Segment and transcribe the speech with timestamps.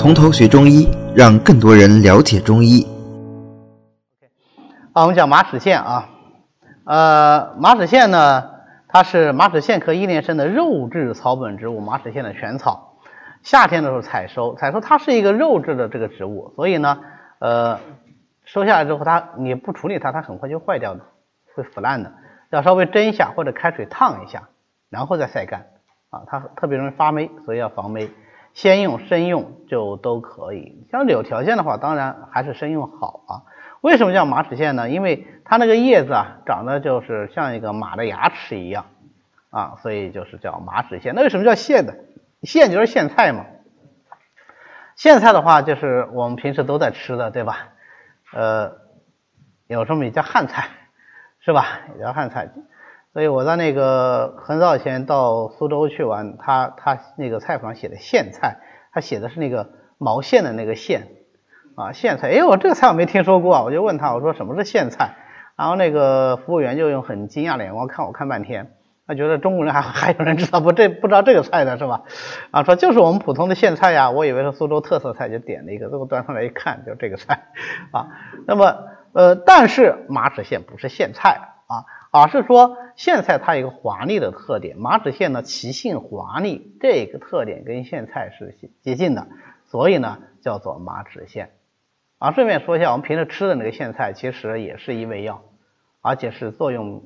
[0.00, 2.86] 从头学中医，让更多人了解中医。
[4.94, 6.08] 啊，我们讲马齿苋啊，
[6.84, 8.50] 呃，马齿苋呢，
[8.88, 12.96] 它是马齿苋科一年生的肉质草本植物，马齿苋的全草。
[13.42, 17.00] 夏天的时候采收，采收它是一个肉质的这个植物，所以呢，
[17.38, 17.78] 呃，
[18.46, 21.00] 收下来之后，它你不处理它，它很快就坏掉的，
[21.54, 22.10] 会腐烂的。
[22.48, 24.48] 要稍微蒸一下或者开水烫一下，
[24.88, 25.66] 然后再晒干
[26.08, 28.08] 啊，它特别容易发霉，所以要防霉。
[28.52, 30.86] 先用生用就都可以。
[30.90, 33.32] 像有条件的话，当然还是生用好啊。
[33.80, 34.90] 为什么叫马齿苋呢？
[34.90, 38.86] 因为它那个叶子啊，长得就是像一个马的牙齿一样
[39.48, 41.12] 啊，所以就是叫马齿苋。
[41.14, 41.94] 那为什么叫苋呢？
[42.42, 43.46] 苋就是苋菜嘛。
[44.96, 47.68] 苋菜的话，就是我们平时都在吃的，对吧？
[48.34, 48.72] 呃，
[49.66, 50.68] 有时候也叫汉菜，
[51.40, 51.80] 是吧？
[51.96, 52.50] 也叫汉菜。
[53.12, 58.58] 所以我在那个很早以前到苏州去玩，他他那个菜谱上写的苋菜，
[58.92, 61.08] 他写的是那个毛线的那个线
[61.76, 62.30] 啊，苋菜。
[62.30, 65.16] 哎，我这个菜我没听说过，我就问他，我说什么是苋菜？
[65.56, 68.70] 然后那个服务员就用很惊讶的眼光看我看半天，
[69.08, 72.02] 他觉得中国人还 还有人知道不这不知道这个菜的是吧？
[72.52, 77.48] 啊，说就是我们普通的苋菜呀，我以为是苏州特色菜，就点了一个，最后端上来一看，就这个菜
[77.90, 78.06] 啊。
[78.46, 78.76] 那么
[79.12, 81.82] 呃，但是马齿苋不是苋菜啊。
[82.12, 89.28] 而是说苋菜它有一个华丽的特点，马齿苋呢其性华丽，这个特点跟苋菜是接近的，
[89.66, 91.46] 所以呢叫做马齿苋。
[92.18, 95.42] 啊，顺便说一下，我们平时吃的那个苋菜其实也是一味药，
[96.02, 97.04] 而且是作用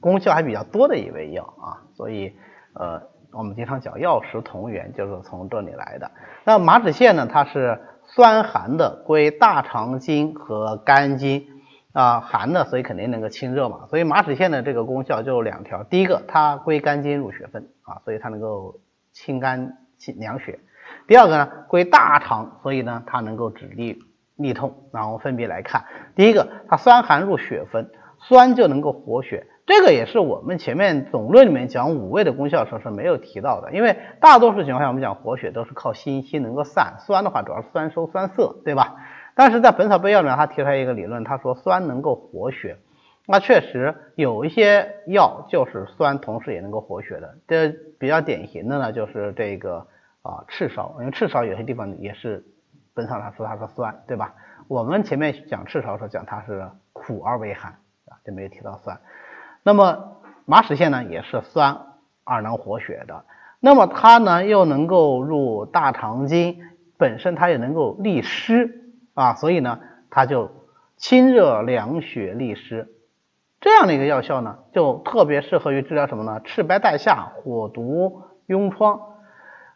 [0.00, 2.32] 功效还比较多的一味药啊，所以
[2.74, 3.02] 呃
[3.32, 6.12] 我们经常讲药食同源，就是从这里来的。
[6.44, 11.44] 那马齿苋呢，它是酸寒的，归大肠经和肝经。
[11.92, 13.86] 啊，寒的，所以肯定能够清热嘛。
[13.88, 18.80] 所以马齿苋的这个功效就两条：第一个，它归肝经入血分啊，所以它能够
[19.12, 20.58] 清肝清凉血；
[21.06, 23.98] 第二个呢，归大肠，所以呢它能够止痢
[24.36, 24.84] 痢痛。
[24.92, 27.90] 然后分别来看，第一个，它酸寒入血分，
[28.20, 38.94] 酸就能够活血，这个也是我们前面总论里面讲五味的功效时候是没有提到的，因为大多数情况下我们讲活血都是靠辛辛能够散，酸的话主要是酸收酸涩，对吧？
[39.38, 42.76] 但是在《本草备要》里面，他提出来一个理论，他说酸能够活血。
[43.24, 47.38] 那确实有一些药就是酸，同时也能够活血的。
[47.46, 47.68] 这
[48.00, 49.86] 比较典型的呢，就是这个
[50.22, 52.44] 啊赤芍，因为赤芍有些地方也是
[52.94, 54.34] 本草上说它是酸，对吧？
[54.66, 57.70] 我们前面讲赤芍的时候讲它是苦而为寒
[58.08, 58.98] 啊，就没有提到酸。
[59.62, 60.16] 那么
[60.46, 61.78] 马齿苋呢，也是酸
[62.24, 63.24] 而能活血的。
[63.60, 66.58] 那么它呢，又能够入大肠经，
[66.96, 68.86] 本身它也能够利湿。
[69.18, 69.80] 啊，所以呢，
[70.10, 70.52] 它就
[70.96, 72.86] 清热凉血利湿，
[73.60, 76.40] 这样的一个药效呢，就特别适合于治疗什么呢？
[76.44, 79.00] 赤白带下、火毒、痈疮，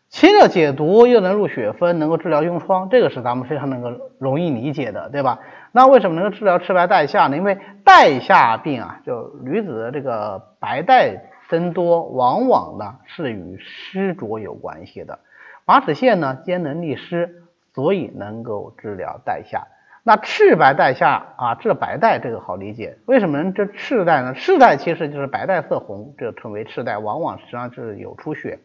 [0.08, 5.40] 清热解毒又能入血分，能够治疗痈疮，这个是咱们非常能够容易理解的，对吧？
[5.72, 7.36] 那为什么能够治疗赤白带下呢？
[7.36, 15.18] 因为带下病啊，就女子的这个白带增多，往往呢是与湿浊有关系的。
[15.64, 17.41] 马齿苋呢，兼能利湿。
[17.74, 19.66] 所以能够治疗带下，
[20.02, 24.34] 那赤白带下啊，治白带这个好理解，为什么能治赤带呢？
[24.34, 28.58] 赤带其实就是白带色红，这称为赤带，往往实际上是有出血，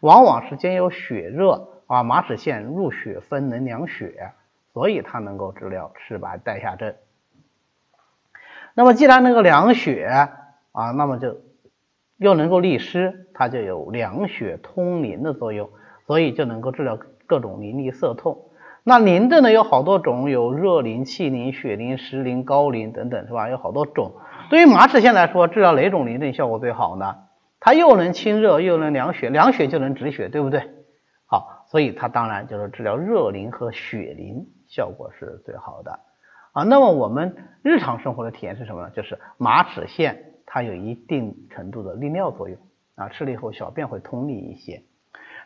[0.00, 2.04] 往往是兼有血热啊。
[2.04, 4.30] 马齿苋入血分能凉血，
[4.72, 6.94] 所以它能够治疗赤白带下症。
[8.74, 10.06] 那么既然能够凉血
[10.72, 11.40] 啊，那么就
[12.18, 15.70] 又能够利湿，它就有凉血通淋的作用，
[16.06, 16.98] 所以就能够治疗。
[17.26, 18.50] 各种淋漓涩痛，
[18.82, 23.48] 那淋的呢有好多种，有热淋、气淋、血淋、湿淋、高淋等等，是吧？
[23.48, 24.12] 有好多种。
[24.50, 27.16] 对于马齿苋来说，治疗哪种淋症效果最好呢？
[27.60, 30.68] 它又能清热，又能凉血，凉血就能止血，对不对？
[31.26, 35.98] 好，所以它当然就是治疗热淋和血淋效果是最好的
[36.52, 36.62] 啊。
[36.64, 38.90] 那么我们日常生活的体验是什么呢？
[38.90, 40.14] 就是马齿苋
[40.44, 42.58] 它有一定程度的利尿作用
[42.96, 44.82] 啊，吃了以后小便会通利一些。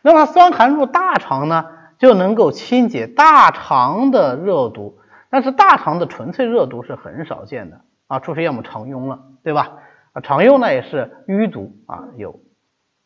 [0.01, 1.65] 那么酸寒入大肠呢，
[1.97, 4.99] 就能够清洁大肠的热毒，
[5.29, 9.77] 但是大肠的纯粹热毒是很少见的啊，除非要么肠痈了，对吧？
[10.13, 12.39] 啊，肠痈呢也是瘀毒啊，有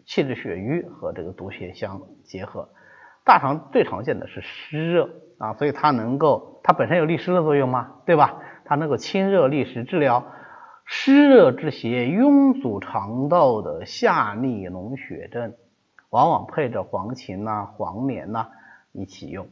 [0.05, 2.69] 气滞血瘀和这个毒血相结合。
[3.25, 8.39] 大肠最常见的是湿热啊，所以它能够，它本身有利湿的作用嘛，对吧？
[8.65, 10.25] 它能够清热利湿，治疗
[10.85, 15.53] 湿热之邪壅阻肠道的下利脓血症。
[16.13, 18.49] 往往配着黄芩呐、黄连呐
[18.91, 19.47] 一起用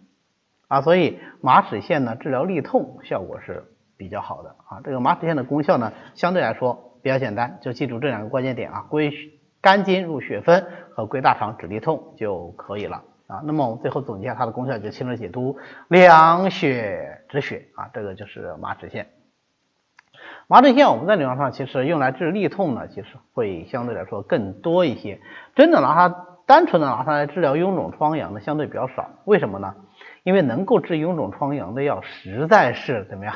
[0.68, 3.66] 啊，所以马齿苋呢治疗痢痛效果是
[3.98, 4.80] 比较好的啊。
[4.84, 9.12] 这个马齿苋的功效呢相对来说比较简单，就记住这两个关键点啊，归
[9.60, 13.04] 肝经入血分和归大肠止痢痛就可以了。
[13.26, 13.42] 啊。
[13.44, 19.08] 那么我们最后总结一下它的功效，就清热解毒、凉血止血啊，这个就是马齿苋。
[20.48, 25.20] 麻齿苋我们在临床上其实用来治痢痛呢，其实会相对来说更多一些。
[25.56, 29.10] 真的拿它单纯的拿它来治疗臃肿疮疡的相对比较少。
[29.24, 29.74] 为什么呢？
[30.24, 33.36] 因为能够治臃肿疮疡的药实在是怎么样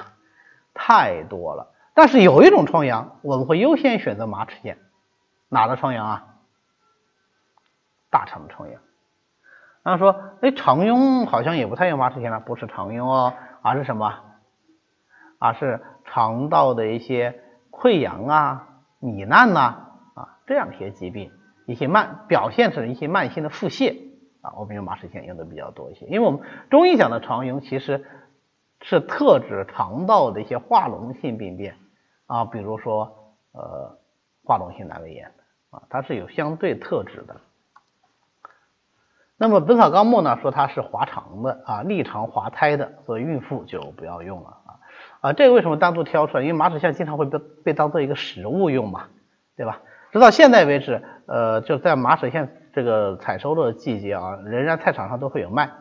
[0.73, 1.71] 太多了。
[1.93, 4.75] 但是有一种疮疡我们会优先选择马齿苋，
[5.47, 6.25] 哪的疮疡啊？
[8.09, 8.81] 大肠的疮疡。
[9.81, 14.13] 那说，哎，常用好像也不太用马齿苋了，不是常用哦，而是什么？
[15.39, 15.81] 而是。
[16.07, 17.41] 肠道的一些
[17.71, 18.67] 溃疡啊、
[19.01, 19.59] 糜烂呐
[20.13, 21.31] 啊这样一些疾病，
[21.65, 23.97] 一些慢表现是一些慢性的腹泻
[24.41, 28.05] 啊，我们用马齿苋用的比较多一些，因为我们中医讲的肠痈其实
[28.81, 31.75] 是特指肠道的一些化脓性病变
[32.27, 33.97] 啊，比如说呃
[34.43, 35.31] 化脓性阑尾炎
[35.71, 37.37] 啊，它是有相对特指的。
[39.37, 44.57] 那么《本草纲目》呢说它是滑肠的啊，利肠滑胎的，所以孕妇就不要用了。
[45.19, 46.43] 啊，这个为什么单独挑出来？
[46.43, 49.07] 因为马齿苋经常会被被当做一个食物用嘛，
[49.57, 49.81] 对吧？
[50.11, 55.71] 直到现在为止，呃，就在马齿苋这个采收的季节啊，人家菜场上都会有卖。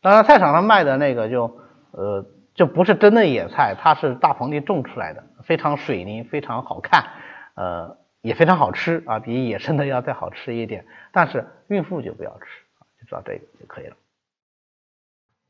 [0.00, 1.58] 当然，菜场上卖的那个就
[1.90, 7.06] 呃就不是真的野菜，它是大棚里种出来的，非常水灵，非常好看，
[7.54, 10.86] 呃，也非常好吃啊，比野生的要再好吃一点。
[11.12, 12.46] 但是孕妇就不要吃
[12.78, 13.96] 啊，就知道这个就可以了。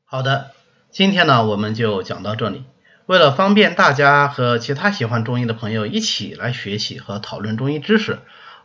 [0.05, 0.51] 好的，
[0.89, 2.65] 今天呢我们就讲到这里。
[3.05, 8.19] 为了方便大家和其他喜欢中医的朋友一起来学习和讨论中医知识，